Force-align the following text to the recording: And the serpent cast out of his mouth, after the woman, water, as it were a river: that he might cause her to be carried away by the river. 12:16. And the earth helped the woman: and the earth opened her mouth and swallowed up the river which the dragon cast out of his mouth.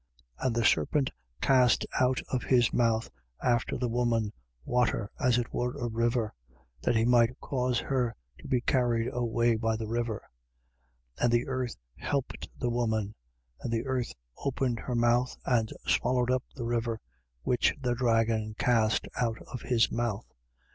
And 0.39 0.55
the 0.55 0.65
serpent 0.65 1.11
cast 1.41 1.85
out 1.99 2.23
of 2.29 2.41
his 2.41 2.73
mouth, 2.73 3.11
after 3.39 3.77
the 3.77 3.87
woman, 3.87 4.33
water, 4.65 5.11
as 5.19 5.37
it 5.37 5.53
were 5.53 5.75
a 5.77 5.87
river: 5.89 6.33
that 6.81 6.95
he 6.95 7.05
might 7.05 7.39
cause 7.39 7.77
her 7.81 8.15
to 8.39 8.47
be 8.47 8.61
carried 8.61 9.09
away 9.13 9.57
by 9.57 9.75
the 9.75 9.85
river. 9.85 10.23
12:16. 11.19 11.23
And 11.23 11.33
the 11.33 11.47
earth 11.47 11.75
helped 11.97 12.49
the 12.57 12.71
woman: 12.71 13.13
and 13.59 13.71
the 13.71 13.85
earth 13.85 14.11
opened 14.39 14.79
her 14.79 14.95
mouth 14.95 15.37
and 15.45 15.69
swallowed 15.85 16.31
up 16.31 16.45
the 16.55 16.65
river 16.65 16.99
which 17.43 17.75
the 17.79 17.93
dragon 17.93 18.55
cast 18.57 19.07
out 19.17 19.37
of 19.53 19.61
his 19.61 19.91
mouth. 19.91 20.25